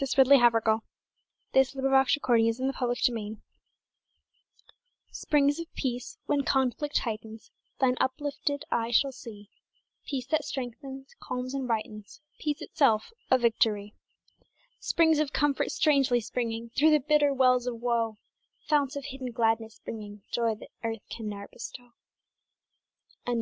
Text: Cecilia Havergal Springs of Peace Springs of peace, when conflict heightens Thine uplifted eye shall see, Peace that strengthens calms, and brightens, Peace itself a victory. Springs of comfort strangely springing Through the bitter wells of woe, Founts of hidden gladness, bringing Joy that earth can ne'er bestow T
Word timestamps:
Cecilia 0.00 0.38
Havergal 0.38 0.84
Springs 1.60 1.74
of 2.60 2.72
Peace 2.72 3.40
Springs 5.10 5.58
of 5.58 5.74
peace, 5.74 6.18
when 6.26 6.44
conflict 6.44 6.98
heightens 6.98 7.50
Thine 7.80 7.96
uplifted 8.00 8.64
eye 8.70 8.92
shall 8.92 9.10
see, 9.10 9.50
Peace 10.06 10.24
that 10.28 10.44
strengthens 10.44 11.16
calms, 11.20 11.52
and 11.52 11.66
brightens, 11.66 12.20
Peace 12.38 12.62
itself 12.62 13.10
a 13.28 13.38
victory. 13.38 13.92
Springs 14.78 15.18
of 15.18 15.32
comfort 15.32 15.72
strangely 15.72 16.20
springing 16.20 16.70
Through 16.76 16.92
the 16.92 17.00
bitter 17.00 17.34
wells 17.34 17.66
of 17.66 17.82
woe, 17.82 18.18
Founts 18.68 18.94
of 18.94 19.06
hidden 19.06 19.32
gladness, 19.32 19.80
bringing 19.84 20.22
Joy 20.30 20.54
that 20.54 20.70
earth 20.84 21.02
can 21.10 21.28
ne'er 21.28 21.48
bestow 21.50 21.90
T 23.26 23.36